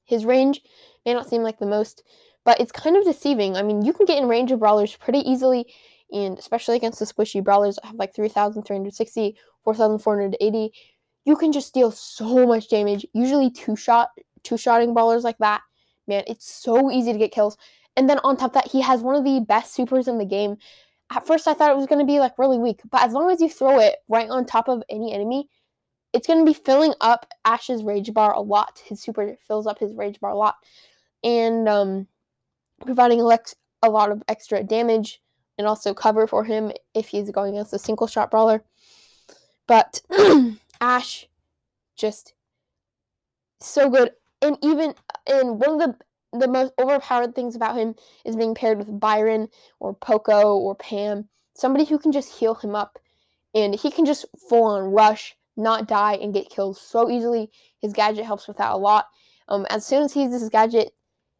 His 0.04 0.24
range 0.24 0.62
may 1.04 1.14
not 1.14 1.28
seem 1.28 1.42
like 1.42 1.58
the 1.58 1.66
most, 1.66 2.02
but 2.44 2.60
it's 2.60 2.72
kind 2.72 2.96
of 2.96 3.04
deceiving. 3.04 3.56
I 3.56 3.62
mean, 3.62 3.84
you 3.84 3.92
can 3.92 4.06
get 4.06 4.18
in 4.18 4.28
range 4.28 4.52
of 4.52 4.60
brawlers 4.60 4.96
pretty 4.96 5.20
easily, 5.20 5.66
and 6.12 6.38
especially 6.38 6.76
against 6.76 6.98
the 6.98 7.04
squishy 7.06 7.42
brawlers 7.42 7.76
that 7.76 7.86
have 7.86 7.96
like 7.96 8.14
3,360, 8.14 9.36
4,480. 9.64 10.72
You 11.24 11.36
can 11.36 11.52
just 11.52 11.72
deal 11.72 11.90
so 11.90 12.46
much 12.46 12.68
damage. 12.68 13.06
Usually 13.14 13.50
two 13.50 13.76
shot, 13.76 14.10
two 14.42 14.58
shotting 14.58 14.92
brawlers 14.92 15.24
like 15.24 15.38
that 15.38 15.62
man. 16.06 16.24
It's 16.26 16.50
so 16.50 16.90
easy 16.90 17.12
to 17.12 17.18
get 17.18 17.32
kills. 17.32 17.56
And 17.96 18.08
then 18.08 18.18
on 18.24 18.36
top 18.36 18.50
of 18.50 18.54
that, 18.54 18.70
he 18.70 18.80
has 18.80 19.00
one 19.00 19.14
of 19.14 19.24
the 19.24 19.44
best 19.46 19.74
supers 19.74 20.08
in 20.08 20.18
the 20.18 20.24
game. 20.24 20.56
At 21.10 21.26
first, 21.26 21.46
I 21.46 21.54
thought 21.54 21.70
it 21.70 21.76
was 21.76 21.86
going 21.86 22.00
to 22.00 22.10
be 22.10 22.18
like 22.18 22.38
really 22.38 22.58
weak, 22.58 22.80
but 22.90 23.02
as 23.02 23.12
long 23.12 23.30
as 23.30 23.40
you 23.40 23.48
throw 23.48 23.78
it 23.78 23.96
right 24.08 24.28
on 24.28 24.46
top 24.46 24.68
of 24.68 24.82
any 24.88 25.12
enemy, 25.12 25.48
it's 26.14 26.26
going 26.26 26.38
to 26.38 26.50
be 26.50 26.54
filling 26.54 26.94
up 27.00 27.26
Ash's 27.44 27.82
rage 27.82 28.14
bar 28.14 28.32
a 28.32 28.40
lot. 28.40 28.80
His 28.86 29.00
super 29.00 29.36
fills 29.46 29.66
up 29.66 29.78
his 29.78 29.94
rage 29.94 30.20
bar 30.20 30.30
a 30.30 30.36
lot, 30.36 30.56
and 31.22 31.68
um, 31.68 32.06
providing 32.84 33.20
a 33.20 33.90
lot 33.90 34.10
of 34.10 34.22
extra 34.28 34.62
damage 34.62 35.20
and 35.58 35.66
also 35.66 35.92
cover 35.92 36.26
for 36.26 36.44
him 36.44 36.72
if 36.94 37.08
he's 37.08 37.30
going 37.30 37.54
against 37.54 37.74
a 37.74 37.78
single 37.78 38.06
shot 38.06 38.30
brawler. 38.30 38.64
But 39.66 40.00
Ash 40.80 41.26
just 41.96 42.34
so 43.60 43.88
good 43.88 44.10
and 44.42 44.58
even 44.62 44.94
and 45.26 45.58
one 45.58 45.80
of 45.80 45.96
the 46.32 46.38
the 46.38 46.48
most 46.48 46.72
overpowered 46.80 47.34
things 47.34 47.54
about 47.54 47.76
him 47.76 47.94
is 48.24 48.36
being 48.36 48.54
paired 48.54 48.78
with 48.78 49.00
Byron 49.00 49.48
or 49.78 49.94
Poco 49.94 50.56
or 50.58 50.74
Pam, 50.74 51.28
somebody 51.54 51.84
who 51.84 51.96
can 51.96 52.10
just 52.10 52.40
heal 52.40 52.54
him 52.54 52.74
up, 52.74 52.98
and 53.54 53.72
he 53.74 53.88
can 53.88 54.04
just 54.04 54.26
full 54.48 54.64
on 54.64 54.82
rush, 54.82 55.36
not 55.56 55.86
die, 55.86 56.14
and 56.14 56.34
get 56.34 56.50
killed 56.50 56.76
so 56.76 57.10
easily. 57.10 57.50
His 57.80 57.92
gadget 57.92 58.24
helps 58.24 58.48
with 58.48 58.56
that 58.58 58.72
a 58.72 58.76
lot. 58.76 59.06
Um, 59.48 59.66
as 59.70 59.86
soon 59.86 60.02
as 60.02 60.12
he 60.12 60.22
uses 60.22 60.42
his 60.42 60.50
gadget, 60.50 60.92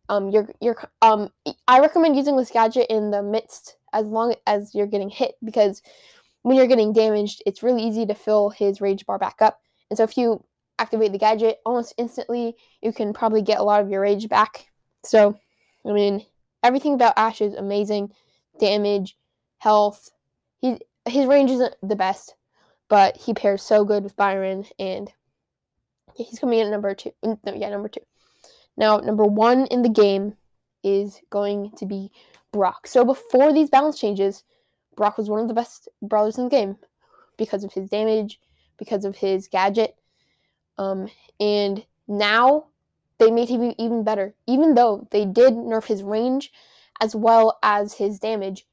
um, 0.09 0.31
you're 0.31 0.49
you're 0.61 0.77
um, 1.03 1.31
I 1.67 1.81
recommend 1.81 2.17
using 2.17 2.37
this 2.37 2.51
gadget 2.51 2.87
in 2.91 3.11
the 3.11 3.23
midst 3.23 3.77
as 3.93 4.07
long 4.07 4.35
as 4.47 4.75
you're 4.75 4.87
getting 4.87 5.09
hit 5.09 5.35
because 5.43 5.81
when 6.43 6.57
you're 6.57 6.67
getting 6.67 6.93
damaged, 6.93 7.43
it's 7.47 7.63
really 7.63 7.83
easy 7.83 8.05
to 8.07 8.15
fill 8.15 8.51
his 8.51 8.81
rage 8.81 9.07
bar 9.07 9.19
back 9.19 9.41
up. 9.41 9.61
And 9.91 9.97
so 9.97 10.05
if 10.05 10.19
you 10.19 10.45
activate 10.79 11.13
the 11.13 11.19
gadget 11.19 11.59
almost 11.65 11.95
instantly, 11.97 12.55
you 12.83 12.93
can 12.93 13.13
probably 13.15 13.41
get 13.41 13.61
a 13.61 13.63
lot 13.63 13.81
of 13.81 13.89
your 13.89 14.03
rage 14.03 14.29
back. 14.29 14.67
So, 15.05 15.39
I 15.87 15.93
mean, 15.93 16.25
everything 16.63 16.95
about 16.95 17.15
Ash 17.17 17.41
is 17.41 17.55
amazing. 17.55 18.13
Damage, 18.59 19.17
health. 19.59 20.11
He 20.61 20.79
his 21.07 21.27
range 21.27 21.51
isn't 21.51 21.75
the 21.83 21.97
best, 21.97 22.35
but 22.95 23.17
he 23.17 23.35
pairs 23.35 23.61
so 23.61 23.85
good 23.85 24.05
with 24.05 24.15
Byron, 24.15 24.67
and 24.79 25.13
he's 26.15 26.39
coming 26.39 26.61
in 26.61 26.67
at 26.69 26.71
number 26.71 26.95
two. 26.95 27.11
No, 27.25 27.37
yeah, 27.53 27.69
number 27.69 27.89
two. 27.89 28.03
Now, 28.77 28.99
number 28.99 29.25
one 29.25 29.67
in 29.67 29.83
the 29.83 29.89
game 29.89 30.37
is 30.85 31.21
going 31.29 31.73
to 31.79 31.87
be 31.87 32.13
Brock. 32.53 32.87
So 32.87 33.05
before 33.05 33.53
these 33.53 33.69
balance 33.69 33.99
changes, 33.99 34.45
Brock 34.97 35.19
was 35.19 35.29
one 35.29 35.41
of 35.41 35.49
the 35.49 35.55
best 35.55 35.89
brawlers 36.03 36.39
in 36.39 36.45
the 36.45 36.51
game 36.51 36.77
because 37.37 37.65
of 37.65 37.73
his 37.73 37.91
damage, 37.91 38.39
because 38.79 39.05
of 39.05 39.17
his 39.17 39.49
gadget, 39.49 39.97
um, 40.79 41.09
and 41.41 41.85
now 42.07 42.67
they 43.19 43.33
made 43.33 43.49
him 43.49 43.75
even 43.77 44.05
better, 44.05 44.37
even 44.47 44.75
though 44.77 45.09
they 45.11 45.25
did 45.25 45.55
nerf 45.55 45.87
his 45.87 46.05
range 46.05 46.53
as 47.01 47.17
well 47.17 47.59
as 47.61 47.95
his 47.95 48.21
damage. 48.21 48.69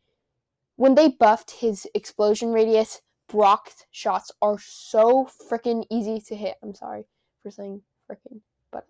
When 0.75 0.93
they 0.93 1.09
buffed 1.09 1.49
his 1.49 1.87
explosion 1.95 2.53
radius, 2.53 3.01
Brock's 3.31 3.85
shots 3.91 4.31
are 4.41 4.59
so 4.59 5.29
freaking 5.49 5.85
easy 5.89 6.19
to 6.19 6.35
hit. 6.35 6.57
I'm 6.61 6.75
sorry 6.75 7.05
for 7.41 7.49
saying 7.49 7.81
freaking, 8.09 8.41
but 8.71 8.85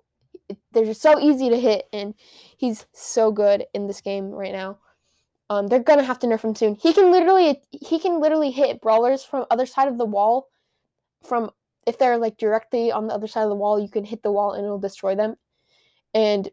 they're 0.71 0.85
just 0.85 1.01
so 1.01 1.19
easy 1.19 1.49
to 1.49 1.59
hit, 1.59 1.87
and 1.93 2.15
he's 2.57 2.87
so 2.91 3.31
good 3.31 3.65
in 3.73 3.87
this 3.87 4.01
game 4.01 4.31
right 4.31 4.51
now. 4.51 4.79
Um, 5.49 5.67
they're 5.67 5.83
gonna 5.83 6.03
have 6.03 6.19
to 6.19 6.27
nerf 6.27 6.43
him 6.43 6.55
soon. 6.55 6.75
He 6.75 6.91
can 6.91 7.11
literally 7.11 7.61
he 7.69 7.99
can 7.99 8.19
literally 8.19 8.51
hit 8.51 8.81
brawlers 8.81 9.23
from 9.23 9.45
other 9.51 9.65
side 9.65 9.87
of 9.87 9.97
the 9.97 10.05
wall 10.05 10.47
from 11.21 11.51
if 11.85 11.97
they're 11.97 12.17
like 12.17 12.37
directly 12.37 12.91
on 12.91 13.07
the 13.07 13.13
other 13.13 13.27
side 13.27 13.43
of 13.43 13.49
the 13.49 13.55
wall, 13.55 13.79
you 13.79 13.89
can 13.89 14.05
hit 14.05 14.23
the 14.23 14.31
wall 14.31 14.53
and 14.53 14.63
it'll 14.63 14.79
destroy 14.79 15.15
them. 15.15 15.35
And 16.13 16.49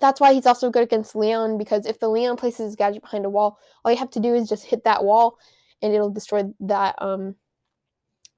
that's 0.00 0.20
why 0.20 0.34
he's 0.34 0.46
also 0.46 0.70
good 0.70 0.82
against 0.82 1.16
Leon 1.16 1.58
because 1.58 1.86
if 1.86 1.98
the 1.98 2.08
Leon 2.08 2.36
places 2.36 2.66
his 2.66 2.76
gadget 2.76 3.02
behind 3.02 3.24
a 3.24 3.30
wall, 3.30 3.58
all 3.84 3.90
you 3.90 3.98
have 3.98 4.10
to 4.10 4.20
do 4.20 4.34
is 4.34 4.48
just 4.48 4.66
hit 4.66 4.84
that 4.84 5.04
wall 5.04 5.38
and 5.82 5.92
it'll 5.92 6.10
destroy 6.10 6.44
that 6.60 6.94
um 6.98 7.34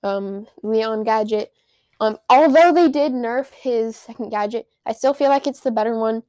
um 0.02 0.46
Leon 0.62 1.04
gadget. 1.04 1.52
Um 2.00 2.18
although 2.28 2.72
they 2.72 2.88
did 2.88 3.12
nerf 3.12 3.50
his 3.52 3.96
second 3.96 4.30
gadget, 4.30 4.66
I 4.86 4.92
still 4.92 5.14
feel 5.14 5.28
like 5.28 5.46
it's 5.46 5.60
the 5.60 5.70
better 5.70 5.98
one. 5.98 6.22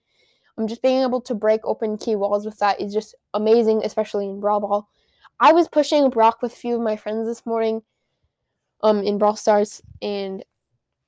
I'm 0.58 0.64
um, 0.64 0.68
just 0.68 0.82
being 0.82 1.04
able 1.04 1.22
to 1.22 1.34
break 1.36 1.62
open 1.64 1.98
key 1.98 2.16
walls 2.16 2.46
with 2.46 2.60
that 2.60 2.82
is 2.82 2.94
just 2.94 3.16
amazing, 3.34 3.82
especially 3.86 4.28
in 4.28 4.42
Brawl 4.42 4.60
Ball. 4.60 4.90
I 5.40 5.54
was 5.54 5.70
pushing 5.70 6.10
Brock 6.10 6.42
with 6.42 6.52
a 6.52 6.58
few 6.58 6.76
of 6.76 6.82
my 6.82 6.98
friends 6.98 7.28
this 7.28 7.46
morning 7.46 7.82
um 8.82 9.04
in 9.04 9.18
Brawl 9.18 9.36
Stars, 9.36 9.82
and 10.02 10.44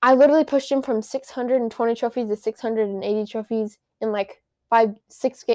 I 0.02 0.14
literally 0.14 0.44
pushed 0.44 0.72
him 0.72 0.82
from 0.82 1.02
620 1.02 1.96
trophies 1.96 2.28
to 2.28 2.36
680 2.36 3.32
trophies 3.32 3.78
in 4.00 4.12
like 4.12 4.42
five, 4.70 4.96
six, 5.10 5.46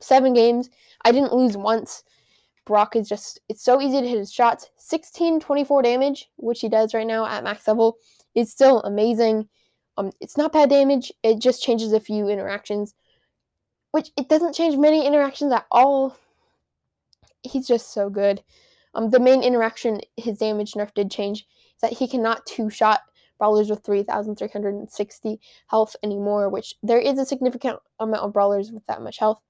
seven 0.00 0.34
games. 0.34 0.68
I 1.04 1.12
didn't 1.12 1.32
lose 1.32 1.56
once, 1.56 2.04
Brock 2.66 2.96
is 2.96 3.08
just, 3.08 3.40
it's 3.48 3.62
so 3.62 3.80
easy 3.80 4.00
to 4.00 4.08
hit 4.08 4.18
his 4.18 4.32
shots. 4.32 4.70
16, 4.76 5.40
24 5.40 5.82
damage, 5.82 6.30
which 6.36 6.60
he 6.60 6.68
does 6.68 6.94
right 6.94 7.06
now 7.06 7.26
at 7.26 7.44
max 7.44 7.66
level, 7.68 7.98
is 8.34 8.50
still 8.50 8.80
amazing. 8.82 9.48
Um, 9.96 10.10
it's 10.20 10.36
not 10.36 10.52
bad 10.52 10.70
damage, 10.70 11.12
it 11.22 11.38
just 11.38 11.62
changes 11.62 11.92
a 11.92 12.00
few 12.00 12.28
interactions, 12.28 12.94
which 13.92 14.10
it 14.16 14.28
doesn't 14.28 14.54
change 14.54 14.76
many 14.76 15.06
interactions 15.06 15.52
at 15.52 15.66
all. 15.70 16.16
He's 17.42 17.68
just 17.68 17.92
so 17.92 18.10
good. 18.10 18.42
Um, 18.94 19.10
the 19.10 19.20
main 19.20 19.42
interaction 19.42 20.00
his 20.16 20.38
damage 20.38 20.72
nerf 20.72 20.94
did 20.94 21.10
change 21.10 21.40
is 21.40 21.80
that 21.82 21.92
he 21.92 22.08
cannot 22.08 22.46
two 22.46 22.70
shot 22.70 23.00
brawlers 23.38 23.68
with 23.68 23.84
3,360 23.84 25.40
health 25.66 25.96
anymore, 26.02 26.48
which 26.48 26.74
there 26.82 26.98
is 26.98 27.18
a 27.18 27.26
significant 27.26 27.78
amount 28.00 28.22
of 28.22 28.32
brawlers 28.32 28.72
with 28.72 28.86
that 28.86 29.02
much 29.02 29.18
health. 29.18 29.40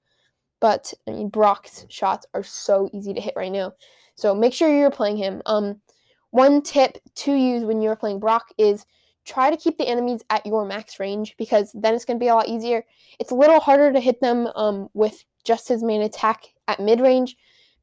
But 0.59 0.93
I 1.07 1.11
mean, 1.11 1.29
Brock's 1.29 1.85
shots 1.89 2.25
are 2.33 2.43
so 2.43 2.89
easy 2.93 3.13
to 3.13 3.21
hit 3.21 3.33
right 3.35 3.51
now. 3.51 3.73
So 4.15 4.33
make 4.33 4.53
sure 4.53 4.73
you're 4.73 4.91
playing 4.91 5.17
him. 5.17 5.41
Um, 5.45 5.81
one 6.31 6.61
tip 6.61 6.97
to 7.15 7.33
use 7.33 7.63
when 7.63 7.81
you're 7.81 7.95
playing 7.95 8.19
Brock 8.19 8.47
is 8.57 8.85
try 9.25 9.49
to 9.49 9.57
keep 9.57 9.77
the 9.77 9.87
enemies 9.87 10.21
at 10.29 10.45
your 10.45 10.65
max 10.65 10.99
range 10.99 11.35
because 11.37 11.71
then 11.73 11.93
it's 11.93 12.05
going 12.05 12.17
to 12.17 12.23
be 12.23 12.29
a 12.29 12.35
lot 12.35 12.47
easier. 12.47 12.85
It's 13.19 13.31
a 13.31 13.35
little 13.35 13.59
harder 13.59 13.91
to 13.91 13.99
hit 13.99 14.21
them 14.21 14.47
um, 14.55 14.89
with 14.93 15.23
just 15.43 15.67
his 15.67 15.83
main 15.83 16.01
attack 16.01 16.43
at 16.67 16.79
mid 16.79 17.01
range 17.01 17.35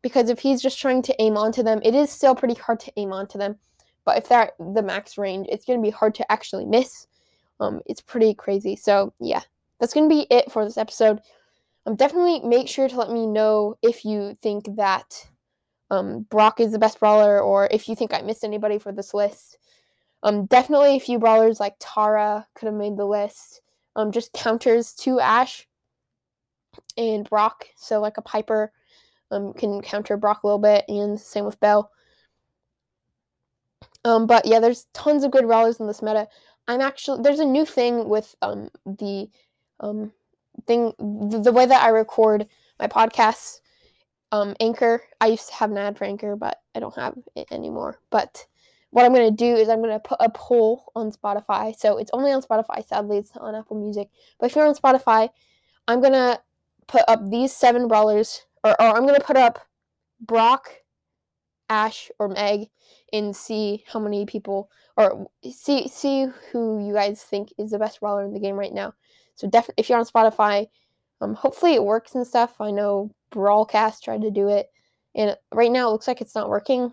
because 0.02 0.31
if 0.31 0.38
he's 0.38 0.62
just 0.62 0.79
trying 0.81 1.02
to 1.02 1.23
aim 1.23 1.37
onto 1.37 1.62
them, 1.62 1.81
it 1.85 1.95
is 1.95 2.11
still 2.11 2.35
pretty 2.35 2.55
hard 2.55 2.81
to 2.81 2.93
aim 2.97 3.12
onto 3.12 3.38
them. 3.38 3.57
But 4.05 4.19
if 4.19 4.29
they're 4.29 4.52
the 4.59 4.83
max 4.83 5.17
range, 5.17 5.47
it's 5.49 5.64
going 5.64 5.79
to 5.79 5.83
be 5.83 5.91
hard 5.91 6.14
to 6.17 6.33
actually 6.33 6.64
miss. 6.64 7.07
Um, 7.61 7.81
it's 7.87 8.00
pretty 8.00 8.35
crazy. 8.35 8.75
So 8.76 9.12
yeah, 9.21 9.43
that's 9.79 9.95
going 9.95 10.09
to 10.09 10.14
be 10.14 10.26
it 10.31 10.50
for 10.50 10.64
this 10.64 10.79
episode. 10.79 11.21
Um, 11.87 11.97
definitely 11.97 12.41
make 12.41 12.69
sure 12.69 12.89
to 12.89 12.97
let 12.97 13.11
me 13.11 13.27
know 13.27 13.77
if 13.83 14.05
you 14.05 14.37
think 14.41 14.77
that 14.77 15.29
um, 15.91 16.27
Brock 16.31 16.61
is 16.61 16.73
the 16.73 16.79
best 16.79 17.01
brawler 17.01 17.41
or 17.41 17.69
if 17.71 17.89
you 17.89 17.97
think 17.97 18.15
I 18.15 18.23
missed 18.23 18.45
anybody 18.45 18.79
for 18.79 18.93
this 18.93 19.12
list. 19.12 19.59
Um, 20.23 20.47
definitely 20.47 20.97
a 20.97 21.01
few 21.01 21.19
brawlers 21.19 21.59
like 21.59 21.75
Tara 21.81 22.47
could 22.55 22.67
have 22.67 22.75
made 22.75 22.97
the 22.97 23.05
list. 23.05 23.61
Um, 23.97 24.12
just 24.12 24.33
counters 24.33 24.95
to 24.95 25.21
Ash 25.21 25.67
and 26.97 27.29
Brock. 27.29 27.67
So 27.77 28.01
like 28.01 28.17
a 28.17 28.23
Piper 28.23 28.73
um, 29.31 29.53
can 29.53 29.83
counter 29.83 30.17
Brock 30.17 30.43
a 30.43 30.47
little 30.47 30.59
bit, 30.59 30.85
and 30.89 31.21
same 31.21 31.45
with 31.45 31.59
Belle. 31.61 31.91
Um, 34.05 34.27
but 34.27 34.47
yeah, 34.47 34.61
there's 34.61 34.87
tons 34.93 35.25
of 35.25 35.31
good 35.31 35.47
brawlers 35.47 35.81
in 35.81 35.87
this 35.87 36.03
meta. 36.03 36.29
I'm 36.69 36.81
actually 36.81 37.23
there's 37.23 37.41
a 37.41 37.45
new 37.45 37.67
thing 37.67 38.09
with 38.09 38.35
um 38.43 38.71
the 38.87 39.29
um 39.81 40.12
thing 40.66 40.92
the, 40.99 41.52
way 41.52 41.66
that 41.66 41.82
I 41.82 41.88
record 41.88 42.47
my 42.78 42.87
podcasts. 42.87 43.61
Um, 44.30 44.54
Anchor. 44.61 45.02
I 45.21 45.26
used 45.26 45.49
to 45.49 45.54
have 45.54 45.71
an 45.71 45.78
ad 45.78 45.99
for 45.99 46.04
Anchor, 46.04 46.37
but 46.37 46.61
I 46.75 46.80
don't 46.80 46.94
have 46.97 47.14
it 47.37 47.49
anymore. 47.50 48.00
But 48.11 48.47
what 48.90 49.04
I'm 49.04 49.12
gonna 49.12 49.30
do 49.30 49.54
is 49.54 49.68
I'm 49.68 49.82
gonna 49.82 50.00
put 50.00 50.18
a 50.21 50.30
poll 50.30 50.90
on 50.94 51.12
Spotify. 51.12 51.76
So 51.76 51.99
it's 51.99 52.11
only 52.12 52.32
on 52.32 52.42
Spotify. 52.42 52.87
Sadly, 52.87 53.18
it's 53.18 53.35
not 53.35 53.44
on 53.44 53.54
Apple 53.54 53.78
Music. 53.78 54.09
But 54.38 54.50
if 54.50 54.56
you're 54.56 54.66
on 54.66 54.75
Spotify, 54.75 55.28
I'm 55.87 56.00
gonna 56.00 56.40
put 56.87 57.02
up 57.09 57.30
these 57.30 57.54
seven 57.54 57.88
brawlers, 57.88 58.47
or, 58.64 58.71
or 58.80 58.97
I'm 58.97 59.06
gonna 59.06 59.21
put 59.21 59.37
up 59.37 59.59
Brock, 60.21 60.71
Ash, 61.68 62.11
or 62.18 62.28
Meg, 62.28 62.68
and 63.12 63.37
see 63.37 63.85
how 63.92 63.99
many 63.99 64.25
people 64.25 64.71
or 64.97 65.26
see 65.50 65.88
see 65.88 66.26
who 66.50 66.87
you 66.87 66.92
guys 66.92 67.23
think 67.23 67.52
is 67.59 67.71
the 67.71 67.78
best 67.78 68.00
brawler 68.00 68.25
in 68.25 68.32
the 68.32 68.40
game 68.40 68.56
right 68.56 68.73
now. 68.73 68.94
So 69.35 69.49
definitely, 69.49 69.81
if 69.83 69.89
you're 69.89 69.99
on 69.99 70.05
Spotify, 70.05 70.67
um, 71.21 71.35
hopefully 71.35 71.75
it 71.75 71.85
works 71.85 72.15
and 72.15 72.27
stuff. 72.27 72.61
I 72.61 72.71
know 72.71 73.11
Brawlcast 73.33 74.03
tried 74.03 74.23
to 74.23 74.31
do 74.31 74.49
it, 74.49 74.71
and 75.15 75.37
right 75.53 75.71
now 75.71 75.89
it 75.89 75.93
looks 75.93 76.09
like 76.09 76.21
it's 76.21 76.35
not 76.35 76.49
working. 76.49 76.93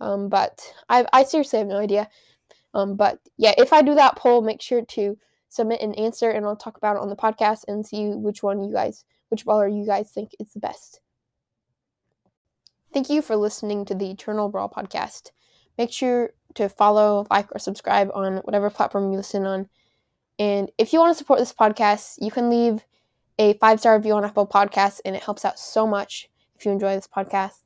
Um, 0.00 0.28
but 0.28 0.60
I 0.88 1.06
I 1.12 1.24
seriously 1.24 1.58
have 1.58 1.68
no 1.68 1.78
idea. 1.78 2.08
Um, 2.74 2.96
but 2.96 3.20
yeah, 3.36 3.54
if 3.56 3.72
I 3.72 3.82
do 3.82 3.94
that 3.94 4.16
poll, 4.16 4.42
make 4.42 4.60
sure 4.60 4.82
to 4.82 5.16
submit 5.48 5.80
an 5.80 5.94
answer, 5.94 6.30
and 6.30 6.44
I'll 6.44 6.56
talk 6.56 6.76
about 6.76 6.96
it 6.96 7.02
on 7.02 7.08
the 7.08 7.16
podcast 7.16 7.62
and 7.68 7.86
see 7.86 8.08
which 8.08 8.42
one 8.42 8.64
you 8.64 8.72
guys, 8.72 9.04
which 9.28 9.44
brawler 9.44 9.68
you 9.68 9.86
guys 9.86 10.10
think 10.10 10.30
is 10.40 10.52
the 10.52 10.60
best. 10.60 11.00
Thank 12.92 13.10
you 13.10 13.22
for 13.22 13.36
listening 13.36 13.84
to 13.86 13.94
the 13.94 14.10
Eternal 14.10 14.48
Brawl 14.48 14.68
podcast. 14.68 15.30
Make 15.78 15.90
sure 15.90 16.30
to 16.54 16.68
follow, 16.68 17.26
like, 17.30 17.52
or 17.54 17.58
subscribe 17.58 18.10
on 18.14 18.36
whatever 18.38 18.70
platform 18.70 19.10
you 19.10 19.16
listen 19.16 19.46
on. 19.46 19.68
And 20.38 20.70
if 20.78 20.92
you 20.92 20.98
want 20.98 21.12
to 21.12 21.18
support 21.18 21.38
this 21.38 21.52
podcast, 21.52 22.16
you 22.20 22.30
can 22.30 22.50
leave 22.50 22.84
a 23.38 23.54
five 23.54 23.80
star 23.80 23.96
review 23.96 24.14
on 24.14 24.24
Apple 24.24 24.46
Podcasts, 24.46 25.00
and 25.04 25.14
it 25.14 25.22
helps 25.22 25.44
out 25.44 25.58
so 25.58 25.86
much 25.86 26.28
if 26.56 26.64
you 26.64 26.72
enjoy 26.72 26.94
this 26.94 27.08
podcast. 27.08 27.62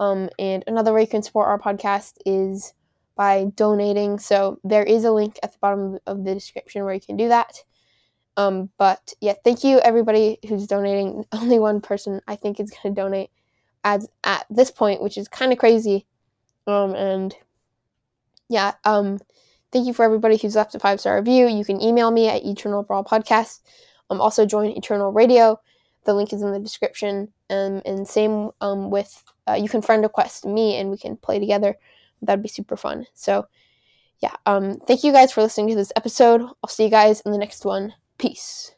Um, 0.00 0.30
and 0.38 0.64
another 0.66 0.92
way 0.92 1.02
you 1.02 1.06
can 1.06 1.22
support 1.22 1.48
our 1.48 1.58
podcast 1.58 2.14
is 2.24 2.72
by 3.16 3.46
donating. 3.56 4.18
So 4.18 4.60
there 4.62 4.84
is 4.84 5.04
a 5.04 5.10
link 5.10 5.38
at 5.42 5.52
the 5.52 5.58
bottom 5.58 5.98
of 6.06 6.24
the 6.24 6.34
description 6.34 6.84
where 6.84 6.94
you 6.94 7.00
can 7.00 7.16
do 7.16 7.28
that. 7.28 7.64
Um, 8.36 8.70
but 8.78 9.12
yeah, 9.20 9.34
thank 9.42 9.64
you 9.64 9.80
everybody 9.80 10.38
who's 10.48 10.68
donating. 10.68 11.24
Only 11.32 11.58
one 11.58 11.80
person 11.80 12.20
I 12.28 12.36
think 12.36 12.60
is 12.60 12.70
going 12.70 12.94
to 12.94 13.00
donate 13.00 13.30
at 13.84 14.02
at 14.24 14.46
this 14.48 14.70
point, 14.70 15.02
which 15.02 15.18
is 15.18 15.28
kind 15.28 15.52
of 15.52 15.58
crazy. 15.58 16.06
Um, 16.66 16.94
and 16.94 17.34
yeah, 18.48 18.74
um, 18.84 19.18
thank 19.72 19.86
you 19.86 19.92
for 19.92 20.04
everybody 20.04 20.36
who's 20.36 20.56
left 20.56 20.74
a 20.74 20.78
five 20.78 21.00
star 21.00 21.16
review. 21.16 21.46
You 21.46 21.64
can 21.64 21.80
email 21.80 22.10
me 22.10 22.28
at 22.28 22.44
Eternal 22.44 22.82
Brawl 22.82 23.04
Podcast. 23.04 23.60
Um, 24.10 24.20
also 24.20 24.46
join 24.46 24.70
Eternal 24.70 25.12
Radio. 25.12 25.60
The 26.04 26.14
link 26.14 26.32
is 26.32 26.42
in 26.42 26.52
the 26.52 26.60
description. 26.60 27.32
Um, 27.50 27.82
and 27.84 28.06
same 28.06 28.50
um, 28.60 28.90
with 28.90 29.22
uh, 29.48 29.54
you 29.54 29.68
can 29.68 29.82
friend 29.82 30.02
request 30.02 30.44
me 30.44 30.76
and 30.76 30.90
we 30.90 30.98
can 30.98 31.16
play 31.16 31.38
together. 31.38 31.76
That'd 32.22 32.42
be 32.42 32.48
super 32.48 32.76
fun. 32.76 33.06
So 33.14 33.46
yeah, 34.20 34.34
um, 34.46 34.78
thank 34.86 35.04
you 35.04 35.12
guys 35.12 35.32
for 35.32 35.42
listening 35.42 35.68
to 35.68 35.76
this 35.76 35.92
episode. 35.96 36.42
I'll 36.42 36.68
see 36.68 36.84
you 36.84 36.90
guys 36.90 37.20
in 37.20 37.32
the 37.32 37.38
next 37.38 37.64
one. 37.64 37.94
Peace. 38.18 38.72